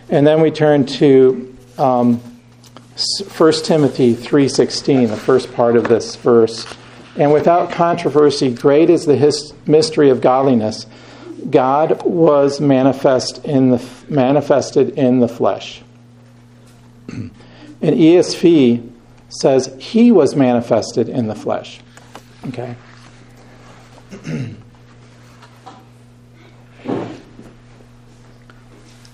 [0.09, 2.17] And then we turn to um,
[3.35, 6.67] 1 Timothy 3:16, the first part of this verse.
[7.15, 10.85] And without controversy, great is the his- mystery of godliness.
[11.49, 15.81] God was manifest in the manifested in the flesh.
[17.09, 17.31] And
[17.81, 18.89] ESV
[19.29, 21.79] says he was manifested in the flesh.
[22.47, 22.75] Okay.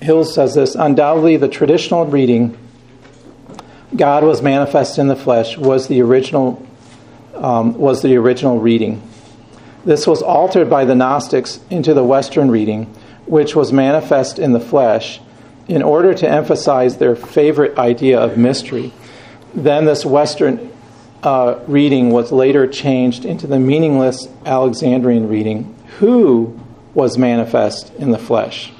[0.01, 2.57] Hills says this undoubtedly, the traditional reading,
[3.95, 6.65] God was manifest in the flesh, was the original,
[7.35, 9.01] um, was the original reading.
[9.83, 12.85] This was altered by the Gnostics into the Western reading,
[13.25, 15.21] which was manifest in the flesh,
[15.67, 18.93] in order to emphasize their favorite idea of mystery.
[19.53, 20.71] Then this Western
[21.23, 26.59] uh, reading was later changed into the meaningless Alexandrian reading, who
[26.93, 28.71] was manifest in the flesh.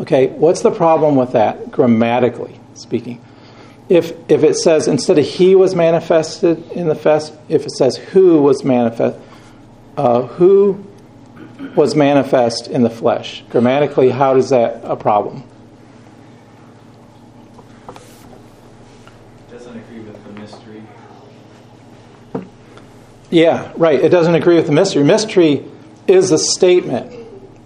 [0.00, 3.22] Okay, what's the problem with that, grammatically speaking?
[3.90, 7.96] If, if it says instead of he was manifested in the flesh, if it says
[7.96, 9.18] who was manifest,
[9.96, 10.86] uh, who
[11.74, 15.42] was manifest in the flesh, grammatically, how is that a problem?
[19.50, 20.84] Doesn't agree with the mystery.
[23.28, 24.00] Yeah, right.
[24.00, 25.02] It doesn't agree with the mystery.
[25.02, 25.64] Mystery
[26.06, 27.12] is a statement,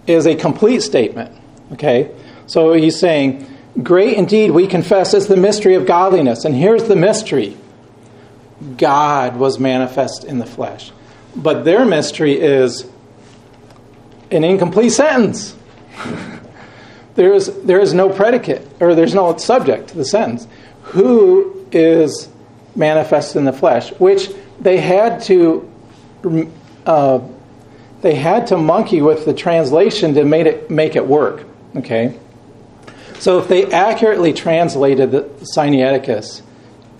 [0.06, 1.36] is a complete statement.
[1.72, 2.10] Okay?
[2.46, 3.46] So he's saying,
[3.82, 6.44] Great indeed, we confess, is the mystery of godliness.
[6.44, 7.56] And here's the mystery
[8.76, 10.92] God was manifest in the flesh.
[11.34, 12.88] But their mystery is
[14.30, 15.56] an incomplete sentence.
[17.16, 20.46] there, is, there is no predicate, or there's no subject to the sentence.
[20.84, 22.28] Who is
[22.76, 23.90] manifest in the flesh?
[23.92, 25.70] Which they had to.
[26.86, 27.20] Uh,
[28.02, 31.44] they had to monkey with the translation to make it make it work.
[31.74, 32.18] Okay,
[33.24, 35.22] so if they accurately translated the
[35.56, 36.42] Sinaiticus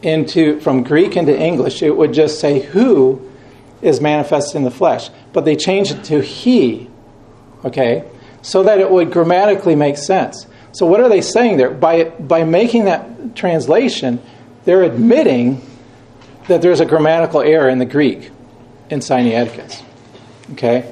[0.01, 3.31] into from Greek into English, it would just say who
[3.83, 5.11] is manifest in the flesh.
[5.35, 6.89] But they changed it to he,
[7.63, 8.09] okay,
[8.41, 10.47] so that it would grammatically make sense.
[10.73, 11.69] So what are they saying there?
[11.69, 14.19] By by making that translation,
[14.65, 15.61] they're admitting
[16.49, 18.31] that there's a grammatical error in the Greek
[18.89, 19.83] in Sinaiticus.
[20.53, 20.91] Okay?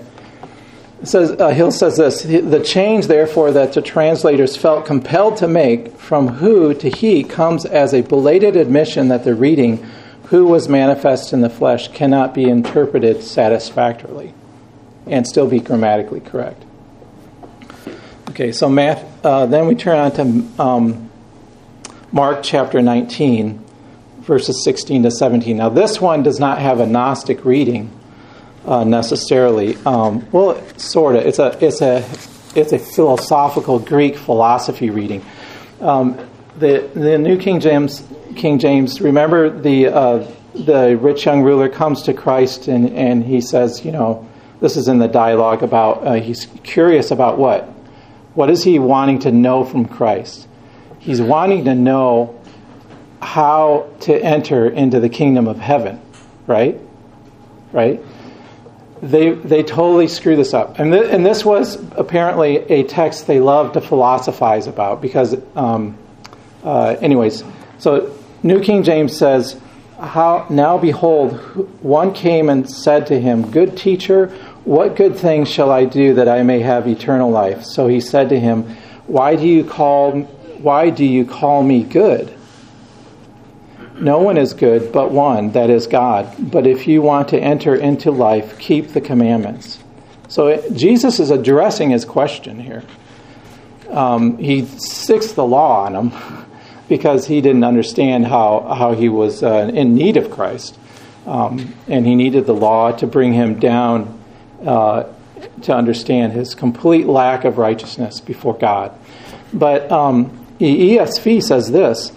[1.05, 5.97] Says, uh, Hill says this The change, therefore, that the translators felt compelled to make
[5.97, 9.85] from who to he comes as a belated admission that the reading,
[10.27, 14.33] who was manifest in the flesh, cannot be interpreted satisfactorily
[15.07, 16.63] and still be grammatically correct.
[18.31, 21.11] Okay, so math, uh, then we turn on to um,
[22.13, 23.63] Mark chapter 19,
[24.21, 25.57] verses 16 to 17.
[25.57, 27.91] Now, this one does not have a Gnostic reading
[28.65, 29.77] uh, necessarily.
[29.85, 31.27] Um, well, sort of.
[31.27, 32.05] It's a it's a
[32.55, 35.25] it's a philosophical Greek philosophy reading.
[35.81, 36.19] Um,
[36.59, 39.01] the the New King James King James.
[39.01, 43.91] Remember the uh, the rich young ruler comes to Christ and and he says, you
[43.91, 44.29] know,
[44.61, 47.65] this is in the dialogue about uh, he's curious about what
[48.35, 50.49] what is he wanting to know from Christ?
[50.99, 52.41] He's wanting to know
[53.21, 56.01] how to enter into the kingdom of heaven,
[56.47, 56.79] right?
[57.73, 58.01] Right?
[59.03, 60.79] They they totally screw this up.
[60.79, 65.99] And, th- and this was apparently a text they loved to philosophize about because, um,
[66.63, 67.43] uh, anyways,
[67.79, 69.61] so New King James says,
[69.99, 71.33] "How now behold,
[71.83, 74.29] one came and said to him, Good teacher,
[74.65, 78.29] what good thing shall I do that I may have eternal life?" So he said
[78.29, 78.63] to him,
[79.09, 80.23] Why do you call
[80.63, 82.33] Why do you call me good?
[84.03, 86.35] No one is good but one, that is God.
[86.51, 89.79] But if you want to enter into life, keep the commandments.
[90.27, 92.83] So it, Jesus is addressing his question here.
[93.89, 96.47] Um, he sticks the law on him
[96.89, 100.77] because he didn't understand how, how he was uh, in need of Christ.
[101.25, 104.19] Um, and he needed the law to bring him down
[104.67, 105.05] uh,
[105.63, 108.93] to understand his complete lack of righteousness before God.
[109.53, 112.11] But um, ESV says this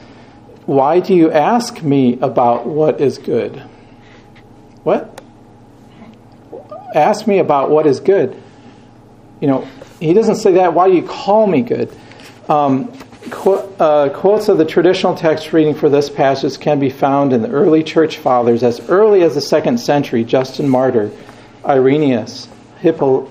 [0.65, 3.57] why do you ask me about what is good?
[4.83, 5.21] What?
[6.93, 8.41] Ask me about what is good.
[9.41, 9.67] You know,
[9.99, 10.73] he doesn't say that.
[10.73, 11.91] Why do you call me good?
[12.49, 12.91] Um,
[13.29, 17.41] qu- uh, quotes of the traditional text reading for this passage can be found in
[17.41, 21.11] the early church fathers as early as the second century Justin Martyr,
[21.63, 22.47] Irenaeus,
[22.79, 23.29] Hippo,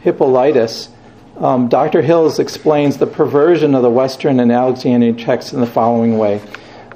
[0.00, 0.90] Hippolytus.
[1.38, 2.02] Um, Dr.
[2.02, 6.40] Hills explains the perversion of the Western and Alexandrian texts in the following way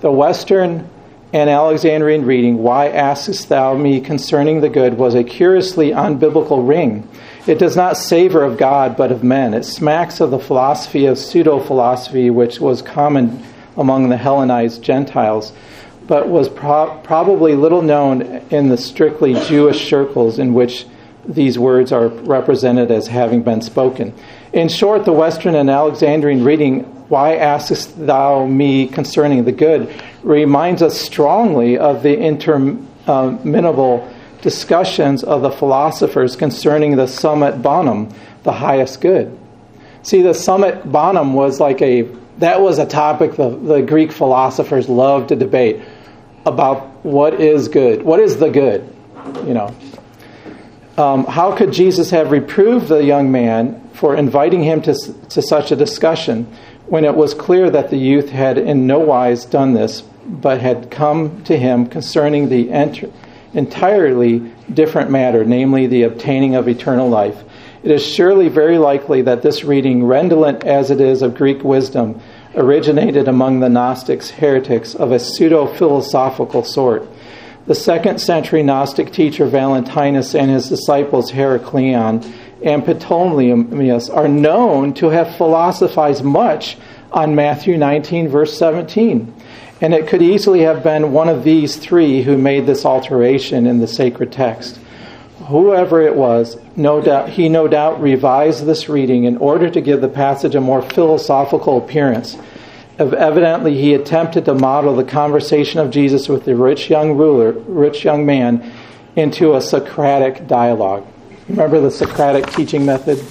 [0.00, 0.88] the Western
[1.32, 7.06] and Alexandrian reading, Why askest thou me concerning the good, was a curiously unbiblical ring.
[7.46, 9.54] It does not savor of God, but of men.
[9.54, 13.42] It smacks of the philosophy of pseudo philosophy, which was common
[13.76, 15.52] among the Hellenized Gentiles,
[16.06, 20.86] but was pro- probably little known in the strictly Jewish circles in which
[21.26, 24.14] these words are represented as having been spoken.
[24.52, 29.88] In short, the Western and Alexandrian reading why askest thou me concerning the good?
[30.22, 38.52] reminds us strongly of the interminable discussions of the philosophers concerning the summum bonum, the
[38.52, 39.36] highest good.
[40.02, 42.02] See, the summum bonum was like a,
[42.38, 45.80] that was a topic the, the Greek philosophers loved to debate
[46.46, 48.02] about what is good.
[48.02, 48.94] What is the good?
[49.46, 49.74] You know.
[50.96, 54.94] Um, how could Jesus have reproved the young man for inviting him to,
[55.28, 56.52] to such a discussion?
[56.88, 60.90] When it was clear that the youth had in no wise done this, but had
[60.90, 63.12] come to him concerning the ent-
[63.54, 64.38] entirely
[64.72, 67.44] different matter, namely the obtaining of eternal life.
[67.82, 72.20] It is surely very likely that this reading, redolent as it is of Greek wisdom,
[72.54, 77.06] originated among the Gnostics, heretics of a pseudo philosophical sort.
[77.66, 82.24] The second century Gnostic teacher Valentinus and his disciples Heracleon
[82.62, 86.76] and Ptolemaeus are known to have philosophized much
[87.12, 89.34] on Matthew 19, verse 17.
[89.80, 93.78] And it could easily have been one of these three who made this alteration in
[93.78, 94.78] the sacred text.
[95.46, 100.00] Whoever it was, no doubt, he no doubt revised this reading in order to give
[100.00, 102.36] the passage a more philosophical appearance.
[102.98, 108.04] Evidently, he attempted to model the conversation of Jesus with the rich young ruler, rich
[108.04, 108.72] young man,
[109.14, 111.06] into a Socratic dialogue.
[111.48, 113.24] Remember the Socratic teaching method?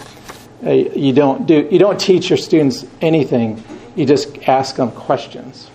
[0.66, 3.64] Uh, you don't do you don't teach your students anything.
[3.96, 5.70] You just ask them questions,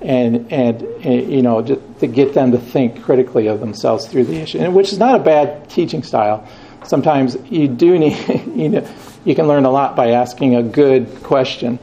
[0.00, 4.40] and and, and you know to get them to think critically of themselves through the
[4.40, 6.48] issue, and which is not a bad teaching style.
[6.84, 8.16] Sometimes you do need
[8.56, 8.94] you know
[9.26, 11.78] you can learn a lot by asking a good question.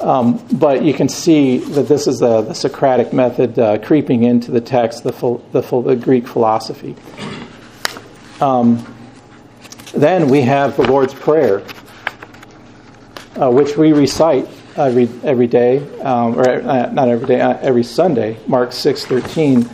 [0.00, 4.50] Um, but you can see that this is the, the Socratic method uh, creeping into
[4.50, 5.12] the text, the,
[5.52, 6.94] the, the Greek philosophy.
[8.40, 8.93] Um,
[9.96, 11.62] then we have the Lord's Prayer,
[13.40, 17.84] uh, which we recite every every day, um, or uh, not every day, uh, every
[17.84, 19.68] Sunday, Mark six thirteen,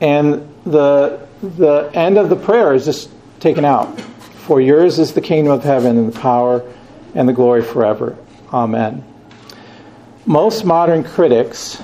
[0.00, 4.00] and the the end of the prayer is just taken out.
[4.46, 6.62] For yours is the kingdom of heaven and the power
[7.14, 8.16] and the glory forever.
[8.52, 9.04] Amen.
[10.24, 11.82] Most modern critics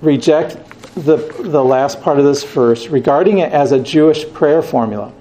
[0.00, 0.56] reject
[0.94, 5.12] the, the last part of this verse, regarding it as a Jewish prayer formula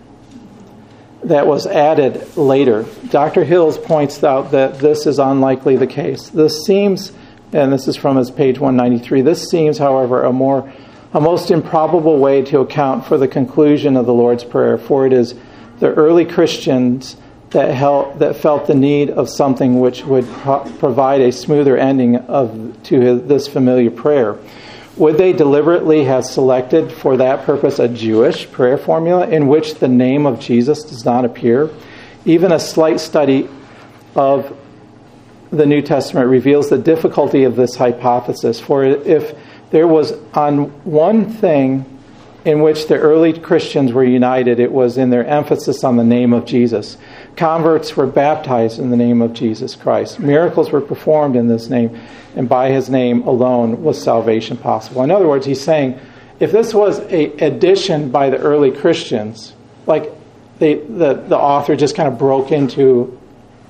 [1.23, 2.85] that was added later.
[3.09, 3.43] Dr.
[3.43, 6.29] Hills points out that this is unlikely the case.
[6.29, 7.11] This seems,
[7.53, 10.71] and this is from his page 193, this seems, however, a more
[11.13, 15.13] a most improbable way to account for the conclusion of the Lord's Prayer, for it
[15.13, 15.35] is
[15.79, 17.15] the early Christians
[17.51, 22.17] that, held, that felt the need of something which would pro- provide a smoother ending
[22.17, 24.37] of, to his, this familiar prayer.
[24.97, 29.87] Would they deliberately have selected for that purpose a Jewish prayer formula in which the
[29.87, 31.69] name of Jesus does not appear?
[32.25, 33.47] Even a slight study
[34.15, 34.57] of
[35.51, 38.59] the New Testament reveals the difficulty of this hypothesis.
[38.59, 39.37] For if
[39.69, 41.85] there was on one thing
[42.43, 46.33] in which the early Christians were united, it was in their emphasis on the name
[46.33, 46.97] of Jesus.
[47.37, 50.19] Converts were baptized in the name of Jesus Christ.
[50.19, 51.99] Miracles were performed in this name,
[52.35, 55.03] and by his name alone was salvation possible.
[55.03, 55.99] In other words, he's saying
[56.39, 59.53] if this was a addition by the early Christians,
[59.85, 60.11] like
[60.59, 63.17] they, the, the author just kind of broke into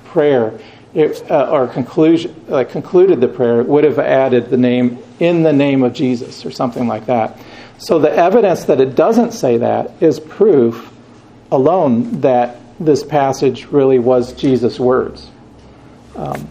[0.04, 0.58] prayer
[0.94, 5.52] it, uh, or conclusion, uh, concluded the prayer, would have added the name in the
[5.52, 7.38] name of Jesus or something like that.
[7.78, 10.92] So the evidence that it doesn't say that is proof
[11.50, 15.30] alone that this passage really was Jesus' words.
[16.16, 16.48] Um,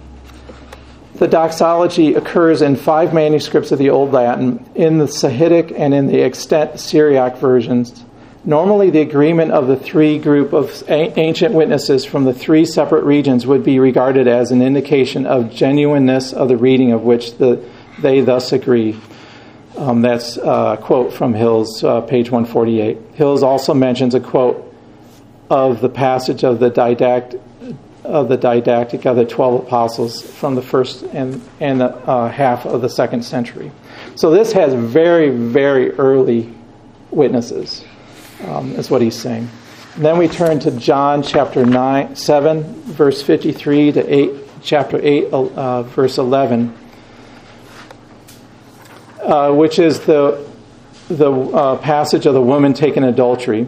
[1.16, 6.08] the doxology occurs in five manuscripts of the Old Latin, in the Sahidic and in
[6.08, 8.04] the extant Syriac versions.
[8.46, 13.48] Normally, the agreement of the three group of ancient witnesses from the three separate regions
[13.48, 17.68] would be regarded as an indication of genuineness of the reading of which the,
[18.00, 18.96] they thus agree.
[19.76, 23.16] Um, that's a quote from Hills, uh, page 148.
[23.16, 24.67] Hills also mentions a quote
[25.50, 27.40] of the passage of the Didache
[28.04, 32.66] of the Didache of the 12 apostles from the first and, and the uh, half
[32.66, 33.72] of the second century.
[34.16, 36.54] So this has very, very early
[37.12, 37.84] witnesses,
[38.46, 39.50] um, is what he's saying.
[39.96, 44.32] And then we turn to John chapter 9, 7, verse 53 to 8,
[44.62, 46.78] chapter 8, uh, verse 11,
[49.22, 50.48] uh, which is the,
[51.10, 53.68] the uh, passage of the woman taken adultery.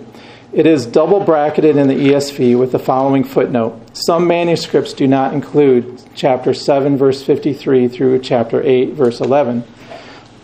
[0.51, 3.79] It is double bracketed in the ESV with the following footnote.
[3.93, 9.63] Some manuscripts do not include chapter 7, verse 53 through chapter 8, verse 11,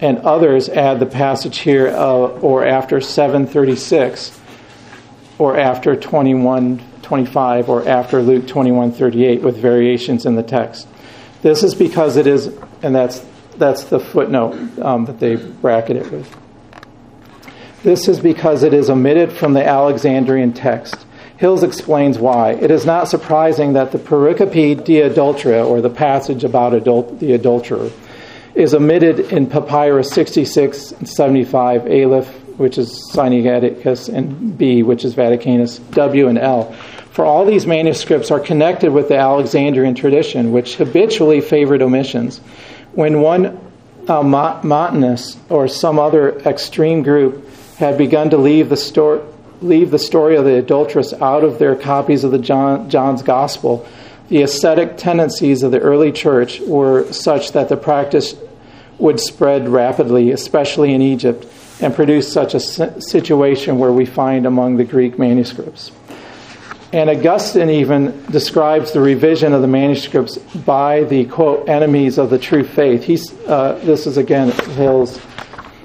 [0.02, 4.40] and others add the passage here uh, or after 736
[5.40, 10.88] or after 2125 or after Luke 2138 with variations in the text.
[11.42, 13.26] This is because it is, and that's,
[13.58, 16.45] that's the footnote um, that they bracket it with.
[17.86, 21.06] This is because it is omitted from the Alexandrian text.
[21.38, 22.54] Hills explains why.
[22.54, 27.34] It is not surprising that the Pericope de Adultera, or the passage about adult, the
[27.34, 27.92] adulterer,
[28.56, 32.28] is omitted in Papyrus 66 and 75 Aleph,
[32.58, 36.74] which is Sinaiticus, and B, which is Vaticanus, W and L.
[37.12, 42.40] For all these manuscripts are connected with the Alexandrian tradition, which habitually favored omissions.
[42.94, 43.60] When one
[44.08, 47.45] Montanus or some other extreme group
[47.78, 49.24] had begun to leave the,
[49.62, 53.88] leave the story of the adulteress out of their copies of the John, John's Gospel,
[54.30, 58.36] the ascetic tendencies of the early church were such that the practice
[58.98, 61.46] would spread rapidly, especially in Egypt,
[61.82, 62.60] and produce such a
[63.02, 65.92] situation where we find among the Greek manuscripts.
[66.94, 72.40] And Augustine even describes the revision of the manuscripts by the quote enemies of the
[72.40, 73.04] true faith.
[73.04, 75.20] He's uh, this is again Hills.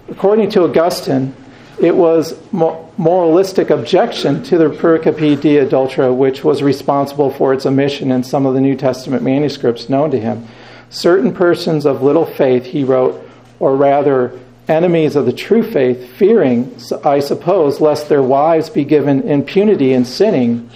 [0.09, 1.34] According to Augustine,
[1.81, 8.12] it was moralistic objection to the pericope de adultera which was responsible for its omission
[8.12, 10.47] in some of the New Testament manuscripts known to him.
[10.91, 13.26] Certain persons of little faith, he wrote,
[13.59, 19.22] or rather enemies of the true faith, fearing, I suppose, lest their wives be given
[19.22, 20.70] impunity in sinning,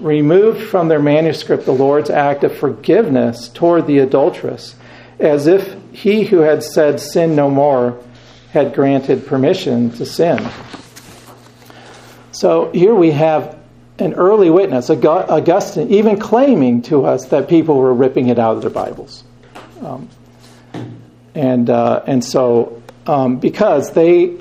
[0.00, 4.74] removed from their manuscript the Lord's act of forgiveness toward the adulteress,
[5.20, 7.98] as if he who had said, Sin no more,
[8.52, 10.48] had granted permission to sin.
[12.32, 13.58] So here we have
[13.98, 18.62] an early witness, Augustine, even claiming to us that people were ripping it out of
[18.62, 19.24] their Bibles.
[19.82, 20.08] Um,
[21.34, 24.36] and, uh, and so, um, because they,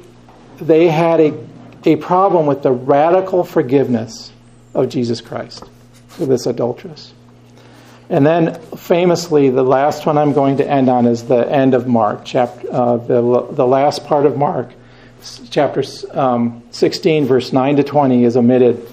[0.59, 1.47] they had a,
[1.85, 4.31] a problem with the radical forgiveness
[4.73, 5.63] of Jesus Christ
[6.07, 7.13] for this adulteress.
[8.09, 11.87] And then, famously, the last one I'm going to end on is the end of
[11.87, 14.71] Mark, chapter, uh, the, the last part of Mark,
[15.49, 18.87] chapter um, 16, verse 9 to 20, is omitted.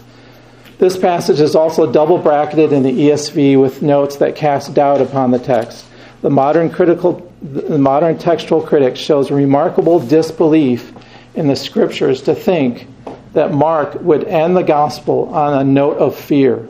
[0.79, 5.31] This passage is also double bracketed in the ESV with notes that cast doubt upon
[5.31, 5.87] the text.
[6.23, 10.93] The modern critical, the modern textual critic shows remarkable disbelief
[11.35, 12.89] in the scriptures to think
[13.35, 16.69] that Mark would end the gospel on a note of fear,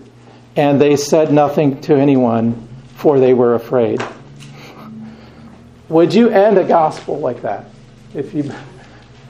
[0.56, 4.02] and they said nothing to anyone, for they were afraid.
[5.88, 7.66] Would you end a gospel like that
[8.14, 8.52] if you,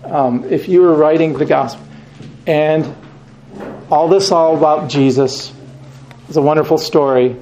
[0.05, 1.85] um, if you were writing the gospel?
[2.47, 2.95] And
[3.91, 5.53] all this all about Jesus
[6.29, 7.37] is a wonderful story,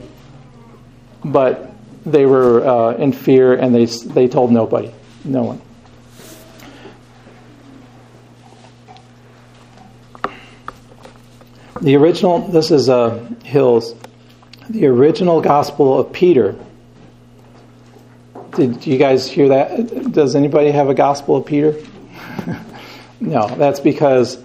[1.24, 1.70] but
[2.04, 4.92] they were uh, in fear and they, they told nobody,
[5.24, 5.60] no one.
[11.82, 13.96] The original, this is uh, Hills,
[14.70, 16.54] the original Gospel of Peter.
[18.54, 20.12] Did you guys hear that?
[20.12, 21.74] Does anybody have a Gospel of Peter?
[23.20, 24.40] no, that's because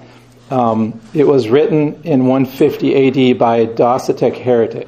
[0.50, 4.88] um, it was written in 150 AD by a Docetic heretic.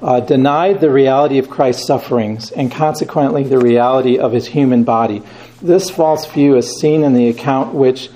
[0.00, 5.22] Uh, denied the reality of Christ's sufferings and consequently the reality of his human body.
[5.60, 8.08] This false view is seen in the account which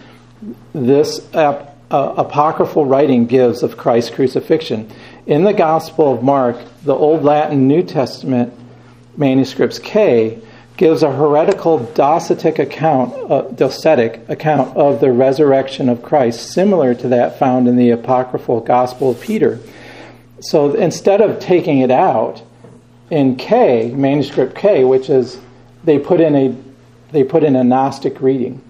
[0.73, 4.91] this ap- uh, apocryphal writing gives of Christ's crucifixion.
[5.27, 8.53] In the Gospel of Mark, the Old Latin New Testament
[9.17, 10.41] manuscripts K
[10.77, 17.09] gives a heretical docetic account, uh, docetic account of the resurrection of Christ, similar to
[17.09, 19.59] that found in the apocryphal Gospel of Peter.
[20.41, 22.43] So instead of taking it out
[23.11, 25.39] in K, manuscript K, which is
[25.85, 26.57] they put in a
[27.13, 28.63] they put in a Gnostic reading.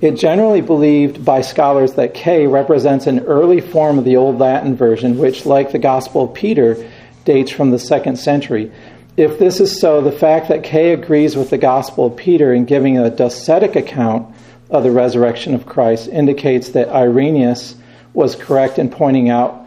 [0.00, 4.76] It generally believed by scholars that K represents an early form of the Old Latin
[4.76, 6.76] version, which, like the Gospel of Peter,
[7.24, 8.70] dates from the second century.
[9.16, 12.64] If this is so, the fact that K agrees with the Gospel of Peter in
[12.64, 14.32] giving a docetic account
[14.70, 17.74] of the resurrection of Christ indicates that Irenaeus
[18.14, 19.66] was correct in pointing out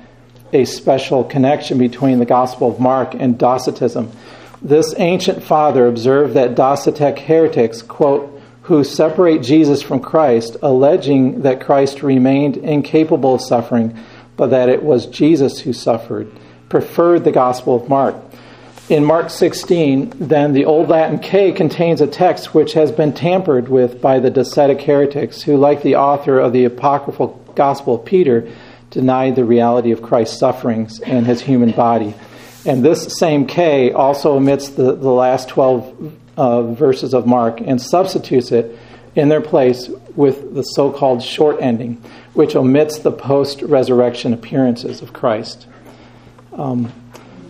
[0.53, 4.11] a special connection between the Gospel of Mark and Docetism.
[4.61, 11.61] This ancient father observed that Docetic heretics, quote, who separate Jesus from Christ, alleging that
[11.61, 13.97] Christ remained incapable of suffering,
[14.37, 16.31] but that it was Jesus who suffered,
[16.69, 18.15] preferred the Gospel of Mark.
[18.89, 23.69] In Mark 16, then, the Old Latin K contains a text which has been tampered
[23.69, 28.51] with by the Docetic heretics, who, like the author of the apocryphal Gospel of Peter,
[28.89, 32.13] denied the reality of Christ's sufferings and his human body.
[32.65, 37.79] And this same K also omits the, the last 12 uh, verses of Mark and
[37.79, 38.75] substitutes it
[39.13, 42.01] in their place with the so called short ending,
[42.33, 45.67] which omits the post resurrection appearances of Christ.
[46.53, 46.91] Um,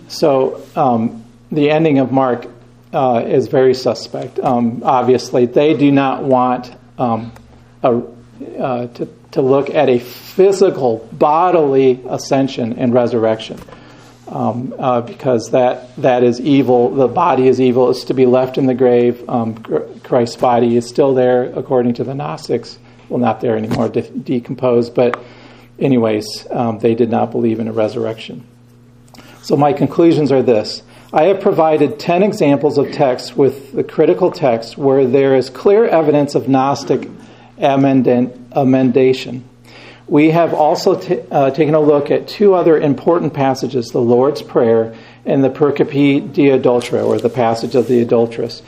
[0.10, 1.24] so um,
[1.54, 2.48] the ending of Mark
[2.92, 4.40] uh, is very suspect.
[4.40, 7.32] Um, obviously, they do not want um,
[7.84, 8.02] a,
[8.60, 13.58] uh, to, to look at a physical, bodily ascension and resurrection
[14.32, 16.90] um, uh, because that that is evil.
[16.96, 17.92] The body is evil.
[17.92, 19.30] It's to be left in the grave.
[19.30, 19.56] Um,
[20.04, 22.80] Christ's body is still there, according to the Gnostics.
[23.10, 24.96] Well, not there anymore, de- decomposed.
[24.96, 25.22] But,
[25.80, 28.48] anyways, um, they did not believe in a resurrection.
[29.42, 30.82] So my conclusions are this.
[31.12, 35.86] I have provided 10 examples of texts with the critical text where there is clear
[35.86, 37.10] evidence of Gnostic
[37.60, 39.50] amendation
[40.12, 44.42] We have also t- uh, taken a look at two other important passages the Lord's
[44.42, 44.94] Prayer
[45.26, 48.62] and the Pericope de Adultera, or the passage of the adulteress,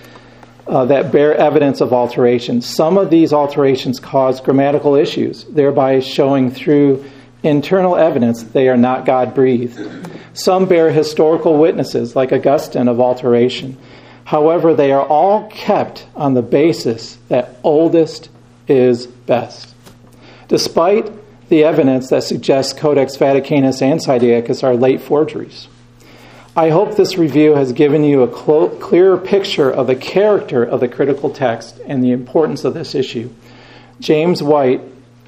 [0.67, 2.61] uh, that bear evidence of alteration.
[2.61, 7.03] Some of these alterations cause grammatical issues, thereby showing through
[7.43, 9.77] internal evidence they are not God breathed.
[10.31, 13.77] Some bear historical witnesses, like Augustine, of alteration.
[14.23, 18.29] However, they are all kept on the basis that oldest
[18.65, 19.75] is best.
[20.47, 21.11] Despite
[21.49, 25.67] the evidence that suggests Codex Vaticanus and Sinaiticus are late forgeries.
[26.55, 30.87] I hope this review has given you a clearer picture of the character of the
[30.87, 33.31] critical text and the importance of this issue.
[33.99, 34.81] James White,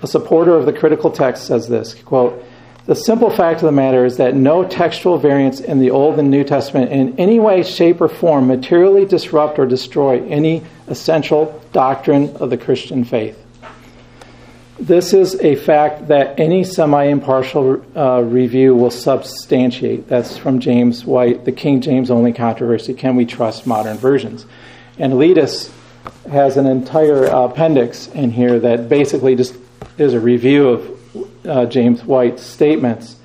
[0.03, 2.45] a supporter of the critical text, says this quote,
[2.85, 6.29] The simple fact of the matter is that no textual variants in the Old and
[6.29, 12.35] New Testament in any way, shape, or form materially disrupt or destroy any essential doctrine
[12.37, 13.44] of the Christian faith.
[14.79, 20.09] This is a fact that any semi impartial uh, review will substantiate.
[20.09, 24.45] That's from James White, The King James Only Controversy Can We Trust Modern Versions?
[24.99, 25.71] And Letis
[26.29, 29.55] has an entire appendix in here that basically just
[29.97, 33.15] is a review of uh, James White's statements.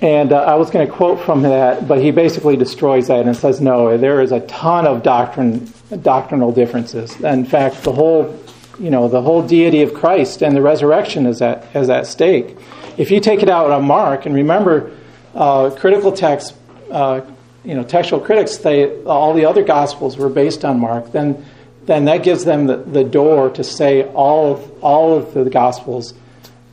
[0.00, 3.36] And uh, I was going to quote from that, but he basically destroys that and
[3.36, 5.72] says, no, there is a ton of doctrine,
[6.02, 7.20] doctrinal differences.
[7.20, 8.38] In fact, the whole
[8.78, 12.56] you know, the whole deity of Christ and the resurrection is at, is at stake.
[12.96, 14.90] If you take it out on Mark, and remember,
[15.34, 16.54] uh, critical texts,
[16.90, 17.22] uh,
[17.64, 21.44] you know, textual critics, they, all the other gospels were based on Mark, then,
[21.84, 26.14] then that gives them the, the door to say all of, all of the gospels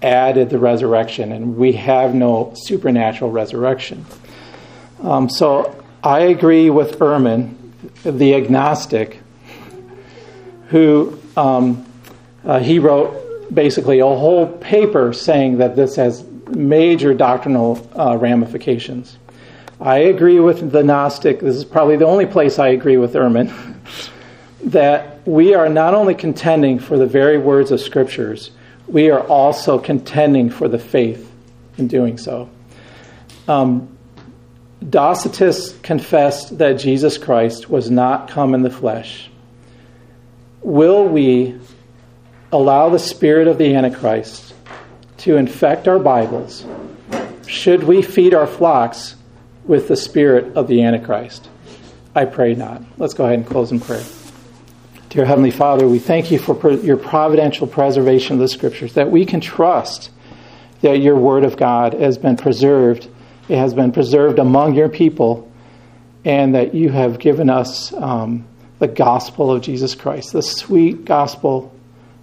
[0.02, 4.06] added the resurrection, and we have no supernatural resurrection.
[5.04, 7.56] Um, so I agree with Ehrman,
[8.04, 9.20] the agnostic,
[10.70, 11.86] who um,
[12.46, 19.18] uh, he wrote basically a whole paper saying that this has major doctrinal uh, ramifications.
[19.82, 23.76] I agree with the Gnostic, this is probably the only place I agree with Ehrman,
[24.66, 28.52] that we are not only contending for the very words of Scriptures,
[28.88, 31.32] we are also contending for the faith
[31.78, 32.50] in doing so.
[33.48, 33.98] Um,
[35.82, 39.30] confessed that Jesus Christ was not come in the flesh.
[40.62, 41.58] Will we
[42.52, 44.54] allow the spirit of the Antichrist
[45.18, 46.66] to infect our Bibles,
[47.48, 49.16] should we feed our flocks
[49.66, 51.48] with the spirit of the Antichrist?
[52.16, 52.82] I pray not.
[52.98, 54.04] Let's go ahead and close in prayer.
[55.10, 59.26] Dear Heavenly Father, we thank you for your providential preservation of the Scriptures, that we
[59.26, 60.12] can trust
[60.82, 63.08] that your Word of God has been preserved.
[63.48, 65.52] It has been preserved among your people,
[66.26, 68.48] and that you have given us um,
[68.80, 71.74] the gospel of Jesus Christ, the sweet gospel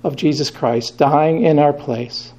[0.03, 2.33] of Jesus Christ dying in our place,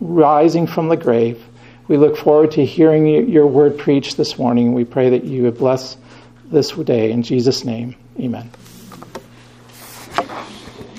[0.00, 1.44] rising from the grave.
[1.88, 4.74] We look forward to hearing your word preached this morning.
[4.74, 5.96] We pray that you would bless
[6.44, 7.10] this day.
[7.10, 8.50] In Jesus' name, amen.